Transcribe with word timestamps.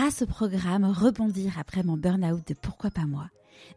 grâce 0.00 0.22
au 0.22 0.26
programme 0.26 0.86
Rebondir 0.86 1.58
après 1.58 1.82
mon 1.82 1.98
burn-out 1.98 2.48
de 2.48 2.54
Pourquoi 2.54 2.90
pas 2.90 3.04
moi, 3.04 3.28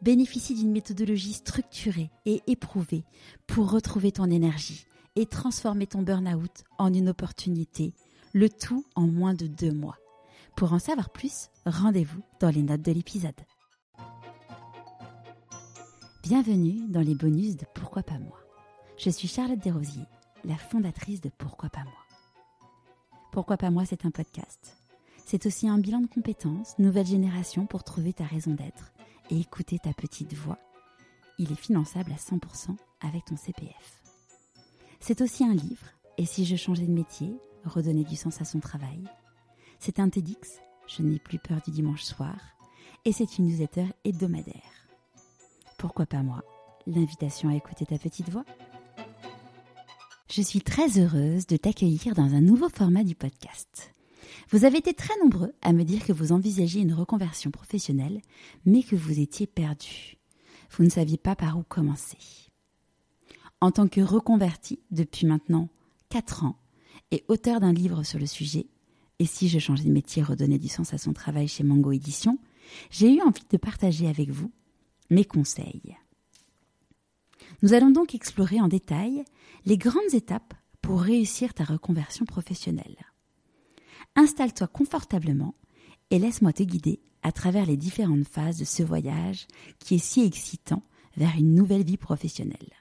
bénéficie 0.01 0.55
d'une 0.55 0.71
méthodologie 0.71 1.33
structurée 1.33 2.11
et 2.25 2.41
éprouvée 2.47 3.03
pour 3.45 3.69
retrouver 3.69 4.13
ton 4.13 4.31
énergie 4.31 4.85
et 5.17 5.25
transformer 5.25 5.85
ton 5.85 6.01
burn-out 6.01 6.63
en 6.77 6.93
une 6.93 7.09
opportunité, 7.09 7.93
le 8.31 8.49
tout 8.49 8.85
en 8.95 9.05
moins 9.05 9.33
de 9.33 9.47
deux 9.47 9.73
mois. 9.73 9.97
Pour 10.55 10.71
en 10.71 10.79
savoir 10.79 11.09
plus, 11.09 11.49
rendez-vous 11.65 12.21
dans 12.39 12.51
les 12.51 12.63
notes 12.63 12.83
de 12.83 12.93
l'épisode. 12.93 13.41
Bienvenue 16.23 16.87
dans 16.87 17.01
les 17.01 17.15
bonus 17.15 17.57
de 17.57 17.65
Pourquoi 17.75 18.01
pas 18.01 18.19
moi. 18.19 18.39
Je 18.97 19.09
suis 19.09 19.27
Charlotte 19.27 19.59
Desrosiers, 19.59 20.07
la 20.45 20.55
fondatrice 20.55 21.19
de 21.19 21.31
Pourquoi 21.37 21.67
pas 21.67 21.83
moi. 21.83 21.91
Pourquoi 23.33 23.57
pas 23.57 23.71
moi, 23.71 23.83
c'est 23.85 24.05
un 24.05 24.11
podcast. 24.11 24.77
C'est 25.25 25.45
aussi 25.45 25.67
un 25.67 25.77
bilan 25.77 26.01
de 26.01 26.07
compétences, 26.07 26.77
nouvelle 26.79 27.05
génération 27.05 27.65
pour 27.65 27.83
trouver 27.83 28.13
ta 28.13 28.25
raison 28.25 28.51
d'être 28.51 28.91
et 29.29 29.39
écouter 29.39 29.79
ta 29.79 29.93
petite 29.93 30.33
voix. 30.33 30.59
Il 31.39 31.51
est 31.51 31.59
finançable 31.59 32.11
à 32.11 32.15
100% 32.15 32.75
avec 33.01 33.25
ton 33.25 33.35
CPF. 33.37 34.03
C'est 34.99 35.21
aussi 35.21 35.43
un 35.43 35.53
livre, 35.53 35.87
Et 36.17 36.25
si 36.25 36.45
je 36.45 36.55
changeais 36.55 36.85
de 36.85 36.91
métier, 36.91 37.35
redonner 37.65 38.03
du 38.03 38.15
sens 38.15 38.39
à 38.39 38.45
son 38.45 38.59
travail. 38.59 39.03
C'est 39.79 39.99
un 39.99 40.09
TEDx, 40.09 40.59
Je 40.87 41.01
n'ai 41.01 41.17
plus 41.17 41.39
peur 41.39 41.59
du 41.65 41.71
dimanche 41.71 42.03
soir. 42.03 42.35
Et 43.05 43.11
c'est 43.11 43.37
une 43.37 43.47
newsletter 43.47 43.87
hebdomadaire. 44.05 44.87
Pourquoi 45.77 46.05
pas 46.05 46.21
moi? 46.21 46.43
L'invitation 46.85 47.49
à 47.49 47.55
écouter 47.55 47.85
ta 47.85 47.97
petite 47.97 48.29
voix? 48.29 48.45
Je 50.29 50.41
suis 50.41 50.61
très 50.61 50.99
heureuse 50.99 51.47
de 51.47 51.57
t'accueillir 51.57 52.15
dans 52.15 52.33
un 52.33 52.41
nouveau 52.41 52.69
format 52.69 53.03
du 53.03 53.15
podcast. 53.15 53.92
Vous 54.49 54.65
avez 54.65 54.77
été 54.77 54.93
très 54.93 55.17
nombreux 55.21 55.53
à 55.61 55.73
me 55.73 55.83
dire 55.83 56.05
que 56.05 56.13
vous 56.13 56.31
envisagiez 56.31 56.81
une 56.81 56.93
reconversion 56.93 57.51
professionnelle, 57.51 58.21
mais 58.65 58.83
que 58.83 58.95
vous 58.95 59.19
étiez 59.19 59.47
perdu. 59.47 60.17
Vous 60.71 60.83
ne 60.83 60.89
saviez 60.89 61.17
pas 61.17 61.35
par 61.35 61.57
où 61.57 61.63
commencer. 61.63 62.17
En 63.61 63.71
tant 63.71 63.87
que 63.87 64.01
reconverti 64.01 64.79
depuis 64.91 65.25
maintenant 65.25 65.69
4 66.09 66.43
ans 66.43 66.57
et 67.11 67.23
auteur 67.27 67.59
d'un 67.59 67.73
livre 67.73 68.03
sur 68.03 68.19
le 68.19 68.25
sujet, 68.25 68.67
et 69.19 69.25
si 69.25 69.47
je 69.47 69.59
changeais 69.59 69.85
de 69.85 69.91
métier, 69.91 70.23
redonner 70.23 70.57
du 70.57 70.67
sens 70.67 70.93
à 70.93 70.97
son 70.97 71.13
travail 71.13 71.47
chez 71.47 71.63
Mango 71.63 71.91
Édition, 71.91 72.39
j'ai 72.89 73.13
eu 73.13 73.21
envie 73.21 73.45
de 73.49 73.57
partager 73.57 74.07
avec 74.07 74.29
vous 74.29 74.51
mes 75.09 75.25
conseils. 75.25 75.95
Nous 77.61 77.73
allons 77.73 77.91
donc 77.91 78.15
explorer 78.15 78.59
en 78.59 78.67
détail 78.67 79.23
les 79.65 79.77
grandes 79.77 80.13
étapes 80.13 80.53
pour 80.81 81.01
réussir 81.01 81.53
ta 81.53 81.63
reconversion 81.63 82.25
professionnelle. 82.25 82.97
Installe-toi 84.15 84.67
confortablement 84.67 85.55
et 86.11 86.19
laisse-moi 86.19 86.53
te 86.53 86.63
guider 86.63 87.01
à 87.23 87.31
travers 87.31 87.65
les 87.65 87.77
différentes 87.77 88.27
phases 88.27 88.57
de 88.57 88.65
ce 88.65 88.83
voyage 88.83 89.47
qui 89.79 89.95
est 89.95 90.03
si 90.03 90.21
excitant 90.21 90.83
vers 91.17 91.35
une 91.37 91.55
nouvelle 91.55 91.83
vie 91.83 91.97
professionnelle. 91.97 92.73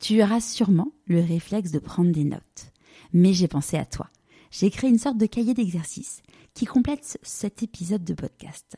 Tu 0.00 0.22
auras 0.22 0.40
sûrement 0.40 0.92
le 1.06 1.20
réflexe 1.20 1.70
de 1.70 1.78
prendre 1.78 2.12
des 2.12 2.24
notes, 2.24 2.72
mais 3.12 3.32
j'ai 3.32 3.48
pensé 3.48 3.76
à 3.76 3.84
toi. 3.84 4.10
J'ai 4.50 4.70
créé 4.70 4.90
une 4.90 4.98
sorte 4.98 5.18
de 5.18 5.26
cahier 5.26 5.54
d'exercice 5.54 6.22
qui 6.54 6.66
complète 6.66 7.18
cet 7.22 7.62
épisode 7.62 8.04
de 8.04 8.14
podcast. 8.14 8.76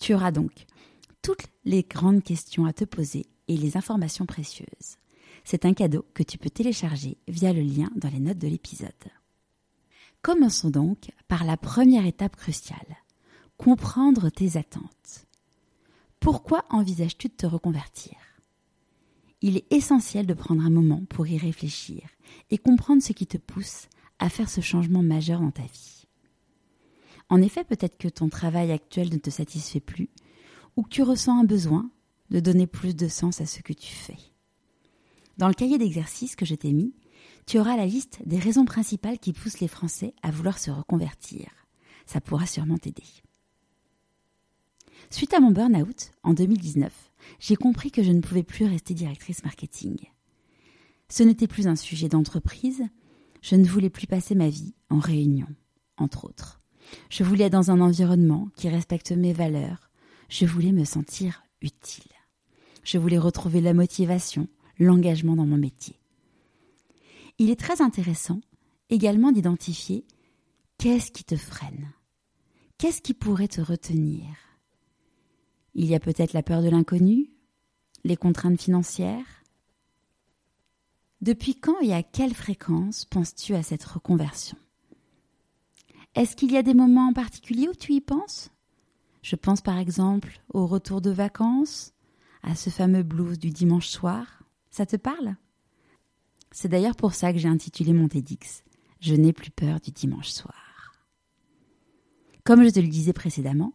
Tu 0.00 0.14
auras 0.14 0.30
donc 0.30 0.66
toutes 1.22 1.46
les 1.64 1.82
grandes 1.82 2.22
questions 2.22 2.64
à 2.64 2.72
te 2.72 2.84
poser 2.84 3.26
et 3.48 3.56
les 3.56 3.76
informations 3.76 4.26
précieuses. 4.26 4.96
C'est 5.44 5.64
un 5.64 5.74
cadeau 5.74 6.04
que 6.14 6.22
tu 6.22 6.38
peux 6.38 6.50
télécharger 6.50 7.16
via 7.26 7.52
le 7.52 7.62
lien 7.62 7.90
dans 7.96 8.10
les 8.10 8.20
notes 8.20 8.38
de 8.38 8.48
l'épisode. 8.48 8.92
Commençons 10.22 10.70
donc 10.70 11.12
par 11.28 11.44
la 11.44 11.56
première 11.56 12.04
étape 12.04 12.36
cruciale, 12.36 12.96
comprendre 13.56 14.30
tes 14.30 14.56
attentes. 14.56 15.26
Pourquoi 16.20 16.64
envisages-tu 16.70 17.28
de 17.28 17.34
te 17.34 17.46
reconvertir? 17.46 18.16
Il 19.40 19.56
est 19.56 19.72
essentiel 19.72 20.26
de 20.26 20.34
prendre 20.34 20.64
un 20.64 20.70
moment 20.70 21.04
pour 21.08 21.28
y 21.28 21.38
réfléchir 21.38 22.02
et 22.50 22.58
comprendre 22.58 23.02
ce 23.02 23.12
qui 23.12 23.26
te 23.26 23.38
pousse 23.38 23.86
à 24.18 24.28
faire 24.28 24.50
ce 24.50 24.60
changement 24.60 25.02
majeur 25.02 25.40
dans 25.40 25.52
ta 25.52 25.62
vie. 25.62 26.06
En 27.28 27.40
effet, 27.40 27.62
peut-être 27.62 27.98
que 27.98 28.08
ton 28.08 28.28
travail 28.28 28.72
actuel 28.72 29.10
ne 29.12 29.18
te 29.18 29.30
satisfait 29.30 29.80
plus 29.80 30.08
ou 30.76 30.82
que 30.82 30.88
tu 30.88 31.02
ressens 31.02 31.38
un 31.38 31.44
besoin 31.44 31.90
de 32.30 32.40
donner 32.40 32.66
plus 32.66 32.96
de 32.96 33.06
sens 33.06 33.40
à 33.40 33.46
ce 33.46 33.60
que 33.62 33.72
tu 33.72 33.94
fais. 33.94 34.18
Dans 35.36 35.48
le 35.48 35.54
cahier 35.54 35.78
d'exercice 35.78 36.34
que 36.34 36.44
je 36.44 36.56
t'ai 36.56 36.72
mis, 36.72 36.94
tu 37.48 37.58
auras 37.58 37.78
la 37.78 37.86
liste 37.86 38.18
des 38.26 38.38
raisons 38.38 38.66
principales 38.66 39.18
qui 39.18 39.32
poussent 39.32 39.60
les 39.60 39.68
Français 39.68 40.12
à 40.22 40.30
vouloir 40.30 40.58
se 40.58 40.70
reconvertir. 40.70 41.48
Ça 42.04 42.20
pourra 42.20 42.44
sûrement 42.44 42.76
t'aider. 42.76 43.06
Suite 45.08 45.32
à 45.32 45.40
mon 45.40 45.50
burn-out, 45.50 46.10
en 46.22 46.34
2019, 46.34 46.92
j'ai 47.40 47.56
compris 47.56 47.90
que 47.90 48.02
je 48.02 48.12
ne 48.12 48.20
pouvais 48.20 48.42
plus 48.42 48.66
rester 48.66 48.92
directrice 48.92 49.42
marketing. 49.44 49.96
Ce 51.08 51.22
n'était 51.22 51.46
plus 51.46 51.68
un 51.68 51.76
sujet 51.76 52.10
d'entreprise, 52.10 52.82
je 53.40 53.56
ne 53.56 53.64
voulais 53.64 53.88
plus 53.88 54.06
passer 54.06 54.34
ma 54.34 54.50
vie 54.50 54.74
en 54.90 54.98
réunion, 54.98 55.48
entre 55.96 56.26
autres. 56.26 56.60
Je 57.08 57.24
voulais 57.24 57.44
être 57.44 57.52
dans 57.52 57.70
un 57.70 57.80
environnement 57.80 58.50
qui 58.56 58.68
respecte 58.68 59.12
mes 59.12 59.32
valeurs, 59.32 59.88
je 60.28 60.44
voulais 60.44 60.72
me 60.72 60.84
sentir 60.84 61.44
utile. 61.62 62.12
Je 62.84 62.98
voulais 62.98 63.16
retrouver 63.16 63.62
la 63.62 63.72
motivation, 63.72 64.48
l'engagement 64.78 65.34
dans 65.34 65.46
mon 65.46 65.56
métier 65.56 65.97
il 67.38 67.50
est 67.50 67.60
très 67.60 67.80
intéressant 67.80 68.40
également 68.90 69.32
d'identifier 69.32 70.06
qu'est-ce 70.76 71.10
qui 71.10 71.24
te 71.24 71.36
freine, 71.36 71.92
qu'est-ce 72.78 73.00
qui 73.00 73.14
pourrait 73.14 73.48
te 73.48 73.60
retenir? 73.60 74.24
Il 75.74 75.86
y 75.86 75.94
a 75.94 76.00
peut-être 76.00 76.32
la 76.32 76.42
peur 76.42 76.62
de 76.62 76.68
l'inconnu, 76.68 77.30
les 78.04 78.16
contraintes 78.16 78.60
financières. 78.60 79.44
Depuis 81.20 81.54
quand 81.54 81.80
et 81.80 81.94
à 81.94 82.02
quelle 82.02 82.34
fréquence 82.34 83.04
penses-tu 83.04 83.54
à 83.54 83.62
cette 83.62 83.84
reconversion? 83.84 84.56
Est-ce 86.14 86.36
qu'il 86.36 86.52
y 86.52 86.56
a 86.56 86.62
des 86.62 86.74
moments 86.74 87.08
en 87.08 87.12
particulier 87.12 87.68
où 87.68 87.74
tu 87.74 87.92
y 87.92 88.00
penses? 88.00 88.50
Je 89.22 89.36
pense 89.36 89.60
par 89.60 89.78
exemple 89.78 90.40
au 90.48 90.66
retour 90.66 91.00
de 91.00 91.10
vacances, 91.10 91.92
à 92.42 92.54
ce 92.54 92.70
fameux 92.70 93.02
blues 93.02 93.38
du 93.38 93.50
dimanche 93.50 93.88
soir. 93.88 94.42
Ça 94.70 94.86
te 94.86 94.96
parle? 94.96 95.36
C'est 96.50 96.68
d'ailleurs 96.68 96.96
pour 96.96 97.14
ça 97.14 97.32
que 97.32 97.38
j'ai 97.38 97.48
intitulé 97.48 97.92
mon 97.92 98.08
TEDx 98.08 98.62
Je 99.00 99.14
n'ai 99.14 99.32
plus 99.32 99.50
peur 99.50 99.80
du 99.80 99.90
dimanche 99.90 100.28
soir. 100.28 100.94
Comme 102.44 102.64
je 102.64 102.70
te 102.70 102.80
le 102.80 102.88
disais 102.88 103.12
précédemment, 103.12 103.72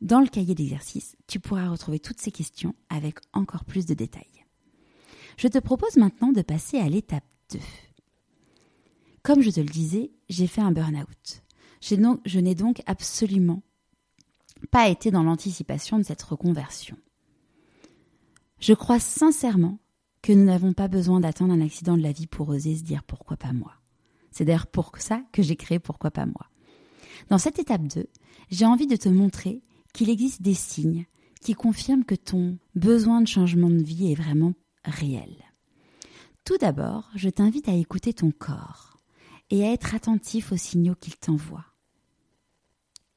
dans 0.00 0.20
le 0.20 0.26
cahier 0.26 0.54
d'exercice, 0.54 1.16
tu 1.26 1.40
pourras 1.40 1.68
retrouver 1.68 1.98
toutes 1.98 2.20
ces 2.20 2.32
questions 2.32 2.74
avec 2.88 3.18
encore 3.32 3.64
plus 3.64 3.86
de 3.86 3.94
détails. 3.94 4.44
Je 5.36 5.48
te 5.48 5.58
propose 5.58 5.96
maintenant 5.96 6.32
de 6.32 6.42
passer 6.42 6.78
à 6.78 6.88
l'étape 6.88 7.24
2. 7.52 7.58
Comme 9.22 9.42
je 9.42 9.50
te 9.50 9.60
le 9.60 9.66
disais, 9.66 10.10
j'ai 10.28 10.46
fait 10.46 10.60
un 10.60 10.72
burn-out. 10.72 11.42
Je 11.80 12.38
n'ai 12.38 12.54
donc 12.54 12.82
absolument 12.86 13.62
pas 14.70 14.88
été 14.88 15.10
dans 15.10 15.22
l'anticipation 15.22 15.98
de 15.98 16.02
cette 16.02 16.22
reconversion. 16.22 16.96
Je 18.60 18.72
crois 18.72 19.00
sincèrement 19.00 19.78
que 20.24 20.32
nous 20.32 20.46
n'avons 20.46 20.72
pas 20.72 20.88
besoin 20.88 21.20
d'attendre 21.20 21.52
un 21.52 21.60
accident 21.60 21.98
de 21.98 22.02
la 22.02 22.10
vie 22.10 22.26
pour 22.26 22.48
oser 22.48 22.76
se 22.76 22.82
dire 22.82 23.04
pourquoi 23.04 23.36
pas 23.36 23.52
moi. 23.52 23.74
C'est 24.30 24.46
d'ailleurs 24.46 24.66
pour 24.66 24.92
ça 24.96 25.22
que 25.32 25.42
j'ai 25.42 25.54
créé 25.54 25.78
Pourquoi 25.78 26.10
pas 26.10 26.24
moi. 26.24 26.48
Dans 27.28 27.36
cette 27.36 27.58
étape 27.58 27.86
2, 27.86 28.08
j'ai 28.50 28.64
envie 28.64 28.86
de 28.86 28.96
te 28.96 29.10
montrer 29.10 29.62
qu'il 29.92 30.08
existe 30.08 30.40
des 30.40 30.54
signes 30.54 31.04
qui 31.42 31.52
confirment 31.52 32.06
que 32.06 32.14
ton 32.14 32.56
besoin 32.74 33.20
de 33.20 33.28
changement 33.28 33.68
de 33.68 33.82
vie 33.82 34.12
est 34.12 34.14
vraiment 34.14 34.54
réel. 34.86 35.44
Tout 36.46 36.56
d'abord, 36.56 37.10
je 37.14 37.28
t'invite 37.28 37.68
à 37.68 37.74
écouter 37.74 38.14
ton 38.14 38.30
corps 38.30 38.96
et 39.50 39.62
à 39.66 39.72
être 39.72 39.94
attentif 39.94 40.52
aux 40.52 40.56
signaux 40.56 40.94
qu'il 40.94 41.16
t'envoie. 41.16 41.66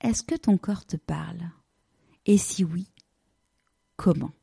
Est-ce 0.01 0.24
que 0.24 0.35
ton 0.35 0.57
corps 0.57 0.85
te 0.85 0.97
parle? 0.97 1.51
Et 2.25 2.38
si 2.38 2.65
oui, 2.65 2.92
comment? 3.95 4.33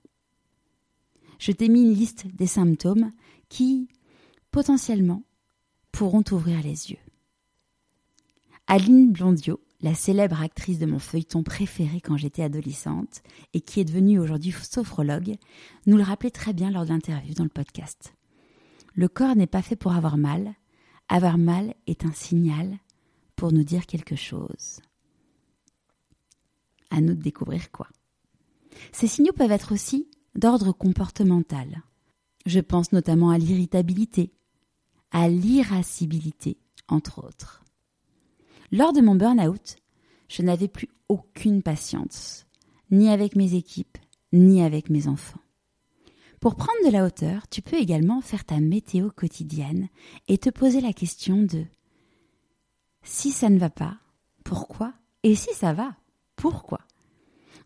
Je 1.39 1.53
t'ai 1.53 1.69
mis 1.69 1.83
une 1.83 1.95
liste 1.95 2.27
des 2.35 2.47
symptômes 2.47 3.13
qui, 3.49 3.89
potentiellement, 4.51 5.23
pourront 5.93 6.23
t'ouvrir 6.23 6.63
les 6.63 6.91
yeux. 6.91 6.99
Aline 8.67 9.13
Blondio, 9.13 9.61
la 9.81 9.95
célèbre 9.95 10.41
actrice 10.41 10.79
de 10.79 10.87
mon 10.87 10.99
feuilleton 10.99 11.43
préféré 11.43 12.01
quand 12.01 12.17
j'étais 12.17 12.43
adolescente 12.43 13.23
et 13.53 13.61
qui 13.61 13.81
est 13.81 13.85
devenue 13.85 14.19
aujourd'hui 14.19 14.53
sophrologue, 14.53 15.37
nous 15.87 15.97
le 15.97 16.03
rappelait 16.03 16.31
très 16.31 16.55
bien 16.55 16.71
lors 16.71 16.85
de 16.85 16.91
l'interview 16.91 17.35
dans 17.35 17.45
le 17.45 17.51
podcast. 17.51 18.15
Le 18.95 19.09
corps 19.09 19.37
n'est 19.37 19.47
pas 19.47 19.61
fait 19.61 19.77
pour 19.77 19.93
avoir 19.93 20.17
mal. 20.17 20.55
Avoir 21.09 21.37
mal 21.37 21.75
est 21.87 22.07
un 22.07 22.13
signal 22.13 22.79
pour 23.37 23.53
nous 23.53 23.65
dire 23.65 23.87
quelque 23.87 24.17
chose. 24.17 24.81
À 26.91 27.01
nous 27.01 27.15
de 27.15 27.23
découvrir 27.23 27.71
quoi. 27.71 27.89
Ces 28.93 29.07
signaux 29.07 29.33
peuvent 29.33 29.53
être 29.53 29.73
aussi 29.73 30.09
d'ordre 30.37 30.73
comportemental. 30.73 31.83
Je 32.47 32.61
pense 32.61 32.93
notamment 32.93 33.31
à 33.31 33.39
l'irritabilité, 33.39 34.33
à 35.11 35.29
l'irascibilité, 35.29 36.59
entre 36.89 37.25
autres. 37.25 37.65
Lors 38.73 38.93
de 38.93 39.01
mon 39.01 39.15
burn-out, 39.15 39.77
je 40.29 40.43
n'avais 40.43 40.69
plus 40.69 40.89
aucune 41.09 41.63
patience, 41.63 42.47
ni 42.91 43.09
avec 43.09 43.37
mes 43.37 43.55
équipes, 43.55 43.99
ni 44.33 44.63
avec 44.63 44.91
mes 44.91 45.07
enfants. 45.07 45.41
Pour 46.41 46.57
prendre 46.57 46.85
de 46.85 46.91
la 46.91 47.07
hauteur, 47.07 47.49
tu 47.49 47.63
peux 47.63 47.77
également 47.77 48.21
faire 48.21 48.45
ta 48.45 48.61
météo 48.61 49.11
quotidienne 49.11 49.89
et 50.29 50.37
te 50.37 50.51
poser 50.51 50.81
la 50.81 50.93
question 50.93 51.43
de 51.43 51.65
si 53.03 53.31
ça 53.31 53.49
ne 53.49 53.59
va 53.59 53.71
pas, 53.71 53.99
pourquoi? 54.45 54.93
Et 55.23 55.35
si 55.37 55.55
ça 55.55 55.73
va, 55.73 55.97
pourquoi? 56.37 56.81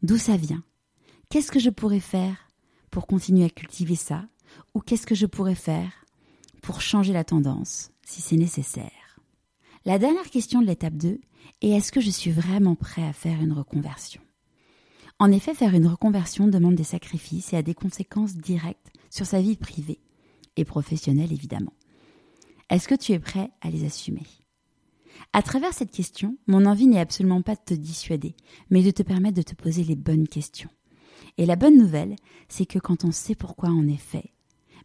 D'où 0.03 0.17
ça 0.17 0.37
vient? 0.37 0.63
Qu'est-ce 1.29 1.51
que 1.51 1.59
je 1.59 1.71
pourrais 1.71 2.01
faire? 2.01 2.48
Pour 2.91 3.07
continuer 3.07 3.45
à 3.45 3.51
cultiver 3.51 3.97
ça 3.97 4.25
Ou 4.75 4.81
qu'est-ce 4.81 5.07
que 5.07 5.15
je 5.15 5.27
pourrais 5.27 5.55
faire 5.55 6.05
pour 6.63 6.81
changer 6.81 7.13
la 7.13 7.25
tendance 7.25 7.91
si 8.05 8.21
c'est 8.21 8.37
nécessaire? 8.37 9.21
La 9.85 9.99
dernière 9.99 10.31
question 10.31 10.61
de 10.61 10.67
l'étape 10.67 10.97
2 10.97 11.21
est 11.63 11.69
est-ce 11.69 11.93
que 11.93 12.01
je 12.01 12.11
suis 12.11 12.31
vraiment 12.31 12.75
prêt 12.75 13.07
à 13.07 13.13
faire 13.13 13.41
une 13.41 13.53
reconversion? 13.53 14.21
En 15.19 15.33
effet, 15.33 15.55
faire 15.55 15.75
une 15.75 15.87
reconversion 15.87 16.47
demande 16.47 16.77
des 16.77 16.85
sacrifices 16.85 17.53
et 17.53 17.57
a 17.57 17.63
des 17.63 17.75
conséquences 17.75 18.37
directes 18.37 18.93
sur 19.11 19.27
sa 19.27 19.41
vie 19.41 19.57
privée 19.57 20.01
et 20.57 20.65
professionnelle 20.65 21.33
évidemment. 21.33 21.73
Est-ce 22.71 22.87
que 22.87 22.95
tu 22.95 23.13
es 23.13 23.19
prêt 23.19 23.51
à 23.61 23.71
les 23.71 23.85
assumer? 23.85 24.27
À 25.33 25.43
travers 25.43 25.73
cette 25.73 25.91
question, 25.91 26.37
mon 26.47 26.67
envie 26.67 26.87
n'est 26.87 27.01
absolument 27.01 27.43
pas 27.43 27.55
de 27.55 27.61
te 27.65 27.75
dissuader, 27.75 28.37
mais 28.71 28.83
de 28.83 28.91
te 28.91 29.03
permettre 29.03 29.37
de 29.37 29.43
te 29.43 29.55
poser 29.55 29.85
les 29.85 29.97
bonnes 29.97 30.29
questions. 30.29 30.71
Et 31.39 31.47
la 31.47 31.57
bonne 31.57 31.79
nouvelle, 31.79 32.17
c'est 32.49 32.67
que 32.67 32.79
quand 32.81 33.05
on 33.05 33.13
sait 33.13 33.37
pourquoi 33.37 33.71
on 33.71 33.87
est 33.87 33.97
fait, 33.97 34.35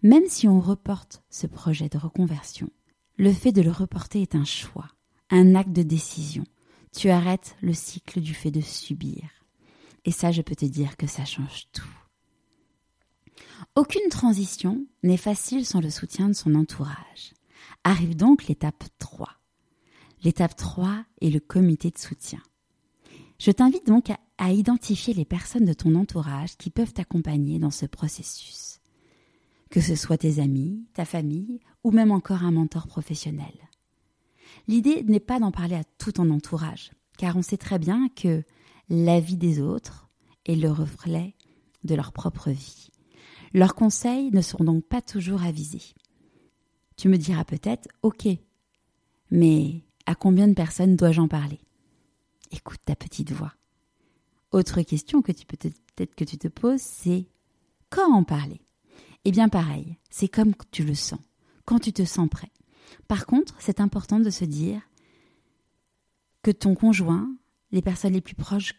même 0.03 0.27
si 0.27 0.47
on 0.47 0.59
reporte 0.59 1.23
ce 1.29 1.47
projet 1.47 1.89
de 1.89 1.97
reconversion, 1.97 2.69
le 3.17 3.33
fait 3.33 3.51
de 3.51 3.61
le 3.61 3.71
reporter 3.71 4.21
est 4.21 4.35
un 4.35 4.45
choix, 4.45 4.87
un 5.29 5.55
acte 5.55 5.71
de 5.73 5.83
décision. 5.83 6.43
Tu 6.95 7.09
arrêtes 7.09 7.55
le 7.61 7.73
cycle 7.73 8.21
du 8.21 8.33
fait 8.35 8.51
de 8.51 8.61
subir. 8.61 9.23
Et 10.05 10.11
ça, 10.11 10.31
je 10.31 10.41
peux 10.41 10.55
te 10.55 10.65
dire 10.65 10.95
que 10.95 11.07
ça 11.07 11.25
change 11.25 11.67
tout. 11.73 11.89
Aucune 13.75 14.09
transition 14.09 14.85
n'est 15.01 15.17
facile 15.17 15.65
sans 15.65 15.81
le 15.81 15.89
soutien 15.89 16.27
de 16.27 16.33
son 16.33 16.53
entourage. 16.53 17.33
Arrive 17.83 18.15
donc 18.15 18.47
l'étape 18.47 18.83
3. 18.99 19.29
L'étape 20.23 20.55
3 20.55 21.03
est 21.21 21.29
le 21.29 21.39
comité 21.39 21.89
de 21.89 21.97
soutien. 21.97 22.41
Je 23.43 23.51
t'invite 23.51 23.85
donc 23.85 24.09
à, 24.37 24.53
identifier 24.53 25.13
les 25.13 25.25
personnes 25.25 25.65
de 25.65 25.73
ton 25.73 25.95
entourage 25.95 26.55
qui 26.55 26.69
peuvent 26.69 26.93
t'accompagner 26.93 27.59
dans 27.59 27.71
ce 27.71 27.85
processus. 27.85 28.79
Que 29.69 29.81
ce 29.81 29.95
soit 29.95 30.19
tes 30.19 30.39
amis, 30.39 30.87
ta 30.93 31.03
famille 31.03 31.59
ou 31.83 31.91
même 31.91 32.13
encore 32.13 32.43
un 32.43 32.51
mentor 32.51 32.87
professionnel. 32.87 33.51
L'idée 34.69 35.03
n'est 35.03 35.19
pas 35.19 35.41
d'en 35.41 35.51
parler 35.51 35.75
à 35.75 35.83
tout 35.97 36.13
ton 36.13 36.29
entourage, 36.29 36.91
car 37.17 37.35
on 37.35 37.41
sait 37.41 37.57
très 37.57 37.79
bien 37.79 38.07
que 38.15 38.45
la 38.87 39.19
vie 39.19 39.35
des 39.35 39.59
autres 39.59 40.07
est 40.45 40.55
le 40.55 40.71
reflet 40.71 41.35
de 41.83 41.95
leur 41.95 42.13
propre 42.13 42.49
vie. 42.49 42.91
Leurs 43.53 43.75
conseils 43.75 44.31
ne 44.31 44.41
seront 44.41 44.63
donc 44.63 44.85
pas 44.85 45.01
toujours 45.01 45.43
avisés. 45.43 45.93
Tu 46.95 47.09
me 47.09 47.17
diras 47.17 47.43
peut-être, 47.43 47.89
ok, 48.03 48.25
mais 49.31 49.81
à 50.05 50.15
combien 50.15 50.47
de 50.47 50.53
personnes 50.53 50.95
dois-je 50.95 51.19
en 51.19 51.27
parler? 51.27 51.59
Écoute 52.53 52.81
ta 52.85 52.95
petite 52.95 53.31
voix. 53.31 53.55
Autre 54.51 54.83
question 54.83 55.23
que 55.23 55.31
tu 55.31 55.47
peux 55.47 55.57
peut-être 55.57 56.13
que 56.13 56.23
tu 56.23 56.37
te 56.37 56.47
poses, 56.47 56.81
c'est 56.81 57.25
quand 57.89 58.13
en 58.13 58.23
parler? 58.23 58.61
Eh 59.25 59.31
bien 59.31 59.49
pareil, 59.49 59.97
c'est 60.11 60.27
comme 60.27 60.53
tu 60.69 60.83
le 60.83 60.93
sens, 60.93 61.19
quand 61.65 61.79
tu 61.79 61.91
te 61.91 62.05
sens 62.05 62.29
prêt. 62.29 62.51
Par 63.07 63.25
contre, 63.25 63.55
c'est 63.59 63.79
important 63.79 64.19
de 64.19 64.29
se 64.29 64.45
dire 64.45 64.81
que 66.43 66.51
ton 66.51 66.75
conjoint, 66.75 67.35
les 67.71 67.81
personnes 67.81 68.13
les 68.13 68.21
plus 68.21 68.35
proches 68.35 68.75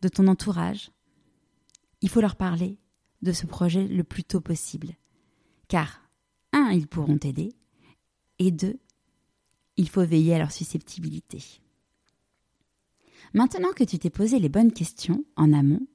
de 0.00 0.08
ton 0.08 0.26
entourage, 0.26 0.90
il 2.00 2.08
faut 2.08 2.22
leur 2.22 2.36
parler 2.36 2.78
de 3.20 3.32
ce 3.32 3.44
projet 3.44 3.86
le 3.86 4.04
plus 4.04 4.24
tôt 4.24 4.40
possible. 4.40 4.94
Car, 5.66 6.00
un, 6.54 6.70
ils 6.70 6.86
pourront 6.86 7.18
t'aider, 7.18 7.54
et 8.38 8.50
deux, 8.50 8.78
il 9.76 9.90
faut 9.90 10.06
veiller 10.06 10.36
à 10.36 10.38
leur 10.38 10.52
susceptibilité. 10.52 11.60
Maintenant 13.34 13.72
que 13.74 13.84
tu 13.84 13.98
t'es 13.98 14.10
posé 14.10 14.38
les 14.38 14.48
bonnes 14.48 14.72
questions 14.72 15.24
en 15.36 15.52
amont, 15.52 15.86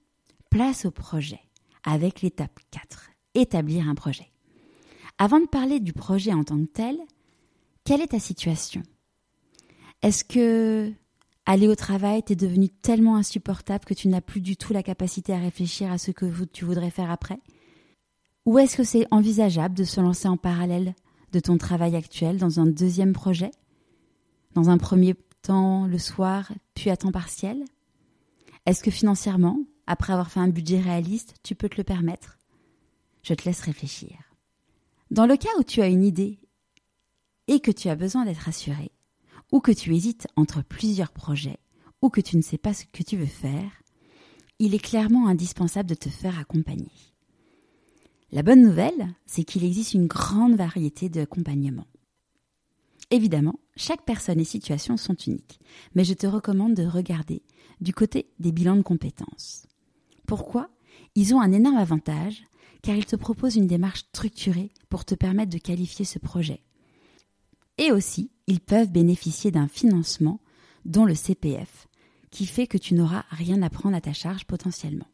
place 0.50 0.85
au 0.85 0.91
projet 0.91 1.41
avec 1.83 2.21
l'étape 2.21 2.59
4, 2.71 3.12
établir 3.35 3.88
un 3.88 3.95
projet. 3.95 4.31
Avant 5.18 5.39
de 5.39 5.47
parler 5.47 5.80
du 5.80 5.94
projet 5.94 6.33
en 6.33 6.44
tant 6.44 6.59
que 6.59 6.71
tel, 6.71 6.97
quelle 7.83 8.01
est 8.01 8.07
ta 8.07 8.19
situation? 8.19 8.83
Est-ce 10.01 10.24
que 10.24 10.94
Aller 11.45 11.68
au 11.68 11.75
travail 11.75 12.24
t'est 12.24 12.35
devenu 12.35 12.69
tellement 12.69 13.18
insupportable 13.18 13.83
que 13.83 13.94
tu 13.94 14.07
n'as 14.07 14.21
plus 14.21 14.39
du 14.39 14.56
tout 14.56 14.71
la 14.71 14.81
capacité 14.81 15.33
à 15.33 15.39
réfléchir 15.39 15.91
à 15.91 15.97
ce 15.97 16.12
que 16.12 16.25
tu 16.45 16.63
voudrais 16.63 16.89
faire 16.89 17.12
après? 17.12 17.39
Ou 18.45 18.59
est-ce 18.59 18.77
que 18.77 18.83
c'est 18.83 19.07
envisageable 19.12 19.75
de 19.75 19.83
se 19.83 20.00
lancer 20.00 20.29
en 20.29 20.38
parallèle 20.38 20.95
de 21.33 21.39
ton 21.41 21.57
travail 21.57 21.97
actuel 21.97 22.38
dans 22.38 22.62
un 22.62 22.65
deuxième 22.65 23.12
projet? 23.12 23.51
Dans 24.53 24.69
un 24.69 24.77
premier 24.77 25.15
temps 25.43 25.85
le 25.85 25.99
soir, 25.99 26.51
puis 26.73 26.89
à 26.89 26.97
temps 26.97 27.11
partiel? 27.11 27.63
Est-ce 28.65 28.83
que 28.83 28.91
financièrement, 28.91 29.59
après 29.85 30.13
avoir 30.13 30.31
fait 30.31 30.39
un 30.39 30.47
budget 30.47 30.79
réaliste, 30.79 31.35
tu 31.43 31.53
peux 31.53 31.69
te 31.69 31.77
le 31.77 31.83
permettre? 31.83 32.39
Je 33.21 33.33
te 33.33 33.45
laisse 33.45 33.61
réfléchir. 33.61 34.17
Dans 35.11 35.25
le 35.25 35.37
cas 35.37 35.49
où 35.59 35.63
tu 35.63 35.81
as 35.81 35.87
une 35.87 36.03
idée 36.03 36.39
et 37.47 37.59
que 37.59 37.71
tu 37.71 37.89
as 37.89 37.95
besoin 37.95 38.25
d'être 38.25 38.47
assuré, 38.47 38.91
ou 39.51 39.59
que 39.59 39.71
tu 39.71 39.93
hésites 39.93 40.27
entre 40.35 40.63
plusieurs 40.63 41.11
projets, 41.11 41.59
ou 42.01 42.09
que 42.09 42.21
tu 42.21 42.37
ne 42.37 42.41
sais 42.41 42.57
pas 42.57 42.73
ce 42.73 42.85
que 42.85 43.03
tu 43.03 43.17
veux 43.17 43.25
faire, 43.25 43.71
il 44.59 44.73
est 44.73 44.79
clairement 44.79 45.27
indispensable 45.27 45.89
de 45.89 45.95
te 45.95 46.09
faire 46.09 46.39
accompagner. 46.39 46.91
La 48.31 48.43
bonne 48.43 48.63
nouvelle, 48.63 49.13
c'est 49.25 49.43
qu'il 49.43 49.63
existe 49.63 49.93
une 49.93 50.07
grande 50.07 50.55
variété 50.55 51.09
d'accompagnements. 51.09 51.87
Évidemment, 53.11 53.59
chaque 53.75 54.05
personne 54.05 54.39
et 54.39 54.45
situation 54.45 54.97
sont 54.97 55.15
uniques, 55.15 55.59
mais 55.95 56.03
je 56.03 56.13
te 56.13 56.27
recommande 56.27 56.75
de 56.75 56.85
regarder 56.85 57.41
du 57.81 57.93
côté 57.93 58.29
des 58.39 58.51
bilans 58.51 58.75
de 58.75 58.81
compétences. 58.81 59.65
Pourquoi? 60.27 60.69
Ils 61.15 61.33
ont 61.33 61.41
un 61.41 61.51
énorme 61.51 61.77
avantage 61.77 62.43
car 62.81 62.95
ils 62.95 63.05
te 63.05 63.15
proposent 63.15 63.55
une 63.55 63.67
démarche 63.67 64.05
structurée 64.09 64.71
pour 64.89 65.05
te 65.05 65.15
permettre 65.15 65.51
de 65.51 65.57
qualifier 65.57 66.05
ce 66.05 66.19
projet. 66.19 66.61
Et 67.77 67.91
aussi, 67.91 68.29
ils 68.45 68.59
peuvent 68.59 68.91
bénéficier 68.91 69.49
d'un 69.51 69.67
financement, 69.67 70.39
dont 70.85 71.05
le 71.05 71.15
CPF, 71.15 71.87
qui 72.29 72.45
fait 72.45 72.67
que 72.67 72.77
tu 72.77 72.93
n'auras 72.93 73.23
rien 73.29 73.61
à 73.61 73.69
prendre 73.69 73.95
à 73.95 74.01
ta 74.01 74.13
charge 74.13 74.45
potentiellement. 74.45 75.07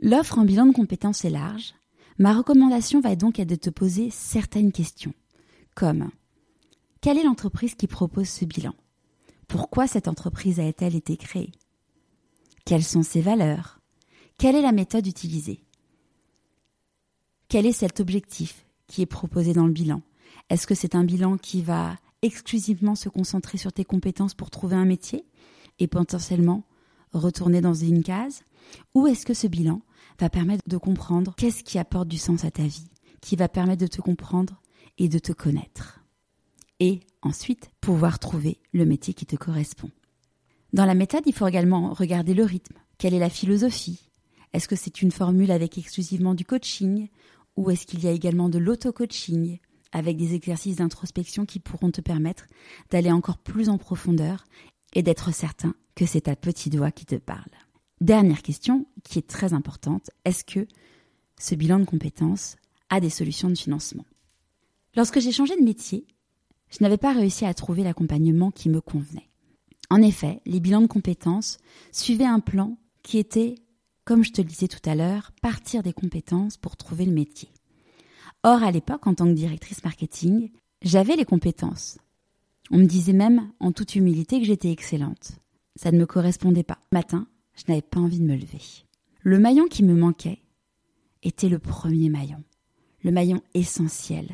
L'offre 0.00 0.38
en 0.38 0.44
bilan 0.44 0.66
de 0.66 0.72
compétences 0.72 1.24
est 1.24 1.30
large. 1.30 1.74
Ma 2.18 2.32
recommandation 2.32 3.00
va 3.00 3.16
donc 3.16 3.38
être 3.38 3.48
de 3.48 3.54
te 3.54 3.70
poser 3.70 4.10
certaines 4.10 4.72
questions, 4.72 5.14
comme 5.74 6.10
quelle 7.08 7.16
est 7.16 7.24
l'entreprise 7.24 7.74
qui 7.74 7.86
propose 7.86 8.28
ce 8.28 8.44
bilan? 8.44 8.74
Pourquoi 9.46 9.86
cette 9.86 10.08
entreprise 10.08 10.60
a-t-elle 10.60 10.94
été 10.94 11.16
créée? 11.16 11.52
Quelles 12.66 12.84
sont 12.84 13.02
ses 13.02 13.22
valeurs? 13.22 13.80
Quelle 14.36 14.54
est 14.54 14.60
la 14.60 14.72
méthode 14.72 15.06
utilisée? 15.06 15.64
Quel 17.48 17.64
est 17.64 17.72
cet 17.72 18.00
objectif 18.00 18.66
qui 18.88 19.00
est 19.00 19.06
proposé 19.06 19.54
dans 19.54 19.64
le 19.64 19.72
bilan? 19.72 20.02
Est-ce 20.50 20.66
que 20.66 20.74
c'est 20.74 20.94
un 20.94 21.02
bilan 21.02 21.38
qui 21.38 21.62
va 21.62 21.96
exclusivement 22.20 22.94
se 22.94 23.08
concentrer 23.08 23.56
sur 23.56 23.72
tes 23.72 23.86
compétences 23.86 24.34
pour 24.34 24.50
trouver 24.50 24.76
un 24.76 24.84
métier 24.84 25.24
et 25.78 25.86
potentiellement 25.86 26.62
retourner 27.14 27.62
dans 27.62 27.72
une 27.72 28.02
case? 28.02 28.42
Ou 28.94 29.06
est-ce 29.06 29.24
que 29.24 29.32
ce 29.32 29.46
bilan 29.46 29.80
va 30.20 30.28
permettre 30.28 30.68
de 30.68 30.76
comprendre 30.76 31.34
qu'est-ce 31.38 31.64
qui 31.64 31.78
apporte 31.78 32.08
du 32.08 32.18
sens 32.18 32.44
à 32.44 32.50
ta 32.50 32.64
vie, 32.64 32.90
qui 33.22 33.34
va 33.34 33.48
permettre 33.48 33.80
de 33.80 33.86
te 33.86 34.02
comprendre 34.02 34.60
et 34.98 35.08
de 35.08 35.18
te 35.18 35.32
connaître? 35.32 35.97
Et 36.80 37.00
ensuite, 37.22 37.70
pouvoir 37.80 38.18
trouver 38.18 38.58
le 38.72 38.84
métier 38.84 39.14
qui 39.14 39.26
te 39.26 39.36
correspond. 39.36 39.90
Dans 40.72 40.84
la 40.84 40.94
méthode, 40.94 41.24
il 41.26 41.32
faut 41.32 41.46
également 41.46 41.92
regarder 41.92 42.34
le 42.34 42.44
rythme. 42.44 42.76
Quelle 42.98 43.14
est 43.14 43.18
la 43.18 43.30
philosophie? 43.30 44.10
Est-ce 44.52 44.68
que 44.68 44.76
c'est 44.76 45.02
une 45.02 45.10
formule 45.10 45.50
avec 45.50 45.78
exclusivement 45.78 46.34
du 46.34 46.44
coaching 46.44 47.08
ou 47.56 47.70
est-ce 47.70 47.86
qu'il 47.86 48.04
y 48.04 48.06
a 48.06 48.12
également 48.12 48.48
de 48.48 48.58
l'auto-coaching 48.58 49.58
avec 49.92 50.16
des 50.16 50.34
exercices 50.34 50.76
d'introspection 50.76 51.44
qui 51.44 51.58
pourront 51.58 51.90
te 51.90 52.00
permettre 52.00 52.46
d'aller 52.90 53.10
encore 53.10 53.38
plus 53.38 53.68
en 53.68 53.78
profondeur 53.78 54.44
et 54.94 55.02
d'être 55.02 55.34
certain 55.34 55.74
que 55.94 56.06
c'est 56.06 56.22
ta 56.22 56.36
petite 56.36 56.76
voix 56.76 56.92
qui 56.92 57.04
te 57.04 57.16
parle? 57.16 57.50
Dernière 58.00 58.42
question 58.42 58.86
qui 59.02 59.18
est 59.18 59.26
très 59.26 59.54
importante, 59.54 60.10
est-ce 60.24 60.44
que 60.44 60.68
ce 61.38 61.54
bilan 61.56 61.80
de 61.80 61.84
compétences 61.84 62.56
a 62.90 63.00
des 63.00 63.10
solutions 63.10 63.50
de 63.50 63.58
financement? 63.58 64.06
Lorsque 64.94 65.20
j'ai 65.20 65.32
changé 65.32 65.56
de 65.56 65.64
métier, 65.64 66.06
je 66.70 66.78
n'avais 66.80 66.98
pas 66.98 67.12
réussi 67.12 67.44
à 67.44 67.54
trouver 67.54 67.82
l'accompagnement 67.82 68.50
qui 68.50 68.68
me 68.68 68.80
convenait. 68.80 69.28
En 69.90 70.02
effet, 70.02 70.40
les 70.44 70.60
bilans 70.60 70.82
de 70.82 70.86
compétences 70.86 71.58
suivaient 71.92 72.24
un 72.24 72.40
plan 72.40 72.76
qui 73.02 73.18
était, 73.18 73.54
comme 74.04 74.22
je 74.22 74.32
te 74.32 74.42
le 74.42 74.48
disais 74.48 74.68
tout 74.68 74.86
à 74.88 74.94
l'heure, 74.94 75.32
partir 75.40 75.82
des 75.82 75.92
compétences 75.94 76.56
pour 76.56 76.76
trouver 76.76 77.06
le 77.06 77.12
métier. 77.12 77.48
Or, 78.42 78.62
à 78.62 78.70
l'époque, 78.70 79.06
en 79.06 79.14
tant 79.14 79.26
que 79.26 79.32
directrice 79.32 79.82
marketing, 79.82 80.50
j'avais 80.82 81.16
les 81.16 81.24
compétences. 81.24 81.98
On 82.70 82.78
me 82.78 82.84
disait 82.84 83.14
même, 83.14 83.50
en 83.60 83.72
toute 83.72 83.94
humilité, 83.94 84.38
que 84.40 84.46
j'étais 84.46 84.70
excellente. 84.70 85.32
ça 85.76 85.90
ne 85.90 85.98
me 85.98 86.06
correspondait 86.06 86.64
pas. 86.64 86.78
matin, 86.92 87.26
je 87.54 87.64
n'avais 87.68 87.82
pas 87.82 88.00
envie 88.00 88.20
de 88.20 88.24
me 88.26 88.36
lever. 88.36 88.60
Le 89.22 89.38
maillon 89.38 89.66
qui 89.66 89.82
me 89.82 89.94
manquait 89.94 90.42
était 91.22 91.48
le 91.48 91.58
premier 91.58 92.08
maillon, 92.08 92.42
le 93.02 93.10
maillon 93.10 93.40
essentiel. 93.54 94.28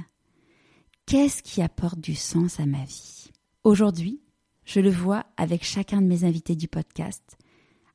Qu'est-ce 1.07 1.43
qui 1.43 1.61
apporte 1.61 2.01
du 2.01 2.15
sens 2.15 2.61
à 2.61 2.67
ma 2.67 2.83
vie? 2.83 3.31
Aujourd'hui, 3.63 4.23
je 4.65 4.81
le 4.81 4.91
vois 4.91 5.27
avec 5.37 5.63
chacun 5.63 6.01
de 6.01 6.07
mes 6.07 6.25
invités 6.25 6.57
du 6.57 6.67
podcast, 6.67 7.37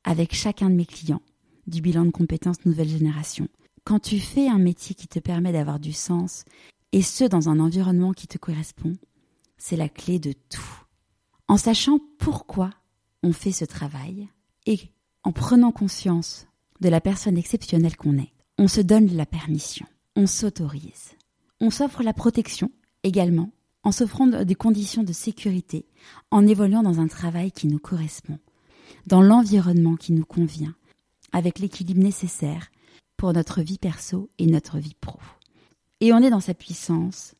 avec 0.04 0.32
chacun 0.32 0.70
de 0.70 0.76
mes 0.76 0.86
clients 0.86 1.20
du 1.66 1.80
bilan 1.80 2.04
de 2.04 2.12
compétences 2.12 2.64
nouvelle 2.64 2.88
génération. 2.88 3.48
Quand 3.82 3.98
tu 3.98 4.20
fais 4.20 4.48
un 4.48 4.60
métier 4.60 4.94
qui 4.94 5.08
te 5.08 5.18
permet 5.18 5.52
d'avoir 5.52 5.80
du 5.80 5.92
sens, 5.92 6.44
et 6.92 7.02
ce 7.02 7.24
dans 7.24 7.48
un 7.48 7.58
environnement 7.58 8.12
qui 8.12 8.28
te 8.28 8.38
correspond, 8.38 8.92
c'est 9.58 9.76
la 9.76 9.88
clé 9.88 10.20
de 10.20 10.32
tout. 10.48 10.84
En 11.48 11.56
sachant 11.56 11.98
pourquoi 12.18 12.70
on 13.24 13.32
fait 13.32 13.52
ce 13.52 13.64
travail 13.64 14.28
et 14.66 14.78
en 15.24 15.32
prenant 15.32 15.72
conscience 15.72 16.46
de 16.80 16.88
la 16.88 17.00
personne 17.00 17.36
exceptionnelle 17.36 17.96
qu'on 17.96 18.18
est, 18.18 18.32
on 18.56 18.68
se 18.68 18.80
donne 18.80 19.16
la 19.16 19.26
permission, 19.26 19.86
on 20.14 20.28
s'autorise. 20.28 21.10
On 21.60 21.70
s'offre 21.70 22.04
la 22.04 22.14
protection 22.14 22.70
également 23.02 23.50
en 23.82 23.92
s'offrant 23.92 24.26
des 24.26 24.54
conditions 24.54 25.02
de 25.02 25.12
sécurité, 25.12 25.86
en 26.30 26.46
évoluant 26.46 26.82
dans 26.82 27.00
un 27.00 27.08
travail 27.08 27.50
qui 27.50 27.66
nous 27.66 27.78
correspond, 27.78 28.38
dans 29.06 29.22
l'environnement 29.22 29.96
qui 29.96 30.12
nous 30.12 30.26
convient, 30.26 30.74
avec 31.32 31.58
l'équilibre 31.58 32.02
nécessaire 32.02 32.70
pour 33.16 33.32
notre 33.32 33.62
vie 33.62 33.78
perso 33.78 34.30
et 34.38 34.46
notre 34.46 34.78
vie 34.78 34.96
pro. 35.00 35.18
Et 36.00 36.12
on 36.12 36.18
est 36.18 36.30
dans 36.30 36.40
sa 36.40 36.54
puissance 36.54 37.34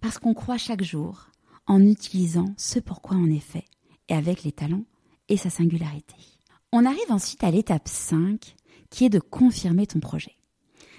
parce 0.00 0.18
qu'on 0.18 0.34
croit 0.34 0.58
chaque 0.58 0.82
jour 0.82 1.28
en 1.66 1.80
utilisant 1.82 2.52
ce 2.56 2.78
pourquoi 2.78 3.16
on 3.16 3.30
est 3.30 3.38
fait 3.38 3.64
et 4.08 4.14
avec 4.14 4.42
les 4.42 4.52
talents 4.52 4.84
et 5.28 5.36
sa 5.36 5.50
singularité. 5.50 6.16
On 6.72 6.84
arrive 6.84 7.10
ensuite 7.10 7.44
à 7.44 7.50
l'étape 7.50 7.88
5 7.88 8.56
qui 8.90 9.04
est 9.04 9.10
de 9.10 9.20
confirmer 9.20 9.86
ton 9.86 10.00
projet. 10.00 10.36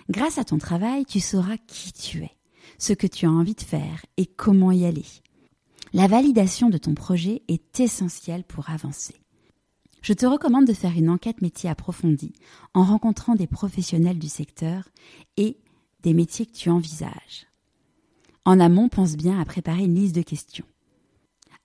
Grâce 0.10 0.38
à 0.38 0.44
ton 0.44 0.58
travail, 0.58 1.06
tu 1.06 1.20
sauras 1.20 1.58
qui 1.68 1.92
tu 1.94 2.24
es, 2.24 2.32
ce 2.82 2.94
que 2.94 3.06
tu 3.06 3.28
as 3.28 3.32
envie 3.32 3.54
de 3.54 3.62
faire 3.62 4.04
et 4.18 4.26
comment 4.26 4.72
y 4.72 4.86
aller. 4.86 5.06
La 5.94 6.08
validation 6.08 6.70
de 6.70 6.80
ton 6.80 6.96
projet 6.96 7.44
est 7.48 7.80
essentielle 7.80 8.44
pour 8.44 8.72
avancer. 8.72 9.14
Je 10.02 10.14
te 10.14 10.26
recommande 10.26 10.66
de 10.66 10.74
faire 10.74 10.98
une 10.98 11.12
enquête 11.12 11.44
métier 11.44 11.70
approfondie 11.70 12.34
en 12.74 12.84
rencontrant 12.84 13.36
des 13.36 13.46
professionnels 13.46 14.18
du 14.18 14.30
secteur 14.30 14.90
et 15.38 15.60
des 16.02 16.16
métiers 16.16 16.48
que 16.48 16.54
tu 16.54 16.72
envisages. 16.72 17.46
En 18.46 18.60
amont, 18.60 18.90
pense 18.90 19.16
bien 19.16 19.40
à 19.40 19.46
préparer 19.46 19.84
une 19.84 19.94
liste 19.94 20.16
de 20.16 20.24
questions. 20.24 20.66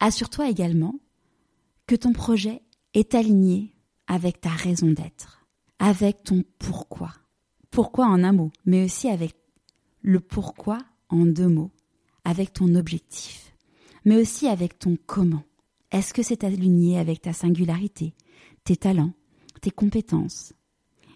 Assure-toi 0.00 0.50
également 0.50 0.96
que 1.86 1.94
ton 1.96 2.12
projet 2.12 2.60
est 2.92 3.14
aligné 3.14 3.74
avec 4.06 4.42
ta 4.42 4.50
raison 4.50 4.88
d'être, 4.88 5.46
avec 5.78 6.24
ton 6.24 6.44
pourquoi. 6.58 7.14
Pourquoi 7.70 8.04
en 8.04 8.22
un 8.22 8.32
mot, 8.32 8.52
mais 8.66 8.84
aussi 8.84 9.08
avec 9.08 9.34
le 10.02 10.20
pourquoi 10.20 10.78
en 11.08 11.26
deux 11.26 11.48
mots, 11.48 11.70
avec 12.24 12.52
ton 12.52 12.74
objectif, 12.74 13.52
mais 14.04 14.16
aussi 14.16 14.48
avec 14.48 14.78
ton 14.78 14.96
comment. 15.06 15.44
Est-ce 15.92 16.12
que 16.12 16.22
c'est 16.22 16.44
aligné 16.44 16.98
avec 16.98 17.22
ta 17.22 17.32
singularité, 17.32 18.14
tes 18.64 18.76
talents, 18.76 19.12
tes 19.60 19.70
compétences? 19.70 20.52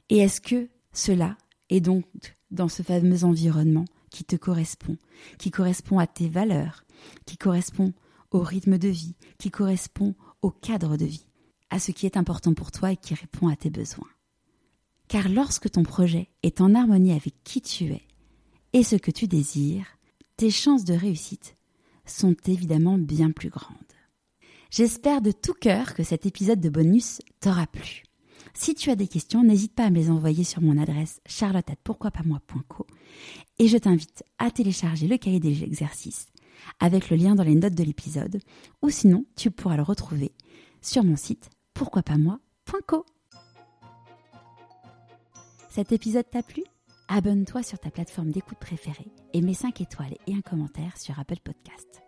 Et 0.08 0.18
est-ce 0.18 0.40
que 0.40 0.68
cela 0.92 1.36
est 1.68 1.80
donc 1.80 2.04
dans 2.50 2.68
ce 2.68 2.82
fameux 2.82 3.24
environnement 3.24 3.84
qui 4.10 4.24
te 4.24 4.36
correspond, 4.36 4.96
qui 5.38 5.50
correspond 5.50 5.98
à 5.98 6.06
tes 6.06 6.28
valeurs, 6.28 6.84
qui 7.26 7.36
correspond 7.36 7.92
au 8.30 8.40
rythme 8.40 8.78
de 8.78 8.88
vie, 8.88 9.14
qui 9.38 9.50
correspond 9.50 10.14
au 10.42 10.50
cadre 10.50 10.96
de 10.96 11.04
vie, 11.04 11.26
à 11.70 11.78
ce 11.78 11.92
qui 11.92 12.06
est 12.06 12.16
important 12.16 12.54
pour 12.54 12.72
toi 12.72 12.92
et 12.92 12.96
qui 12.96 13.14
répond 13.14 13.48
à 13.48 13.56
tes 13.56 13.70
besoins? 13.70 14.08
Car 15.08 15.28
lorsque 15.28 15.70
ton 15.70 15.82
projet 15.82 16.28
est 16.42 16.60
en 16.60 16.74
harmonie 16.74 17.12
avec 17.12 17.34
qui 17.42 17.60
tu 17.60 17.86
es 17.86 18.02
et 18.72 18.82
ce 18.82 18.96
que 18.96 19.10
tu 19.10 19.26
désires, 19.26 19.98
tes 20.36 20.50
chances 20.50 20.84
de 20.84 20.94
réussite 20.94 21.56
sont 22.06 22.36
évidemment 22.46 22.98
bien 22.98 23.30
plus 23.30 23.50
grandes. 23.50 23.76
J'espère 24.70 25.20
de 25.20 25.32
tout 25.32 25.54
cœur 25.54 25.94
que 25.94 26.02
cet 26.02 26.26
épisode 26.26 26.60
de 26.60 26.68
bonus 26.68 27.20
t'aura 27.40 27.66
plu. 27.66 28.04
Si 28.54 28.74
tu 28.74 28.90
as 28.90 28.96
des 28.96 29.08
questions, 29.08 29.42
n'hésite 29.42 29.74
pas 29.74 29.84
à 29.84 29.90
me 29.90 29.96
les 29.96 30.10
envoyer 30.10 30.44
sur 30.44 30.62
mon 30.62 30.78
adresse 30.78 31.20
charlotte.pourquoipasmoi.co 31.26 32.86
et 33.58 33.68
je 33.68 33.78
t'invite 33.78 34.24
à 34.38 34.50
télécharger 34.50 35.08
le 35.08 35.18
cahier 35.18 35.40
des 35.40 35.62
exercices 35.62 36.26
avec 36.78 37.10
le 37.10 37.16
lien 37.16 37.34
dans 37.34 37.44
les 37.44 37.54
notes 37.54 37.74
de 37.74 37.84
l'épisode 37.84 38.40
ou 38.82 38.90
sinon 38.90 39.24
tu 39.36 39.50
pourras 39.50 39.76
le 39.76 39.82
retrouver 39.82 40.32
sur 40.82 41.04
mon 41.04 41.16
site 41.16 41.50
pourquoipasmoi.co. 41.74 43.04
Cet 45.68 45.92
épisode 45.92 46.28
t'a 46.30 46.42
plu? 46.42 46.64
Abonne-toi 47.12 47.64
sur 47.64 47.76
ta 47.80 47.90
plateforme 47.90 48.30
d'écoute 48.30 48.58
préférée 48.60 49.10
et 49.32 49.42
mets 49.42 49.52
5 49.52 49.80
étoiles 49.80 50.14
et 50.28 50.32
un 50.32 50.42
commentaire 50.42 50.96
sur 50.96 51.18
Apple 51.18 51.40
Podcast. 51.42 52.02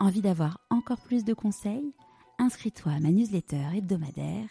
Envie 0.00 0.20
d'avoir 0.20 0.58
encore 0.68 1.00
plus 1.00 1.24
de 1.24 1.32
conseils? 1.32 1.94
Inscris-toi 2.40 2.90
à 2.90 2.98
ma 2.98 3.10
newsletter 3.12 3.62
hebdomadaire 3.76 4.48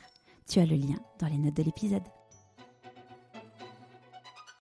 tu 0.49 0.59
as 0.59 0.65
le 0.65 0.77
lien 0.77 0.95
dans 1.19 1.27
les 1.27 1.37
notes 1.37 1.57
de 1.57 1.63
l'épisode. 1.63 2.03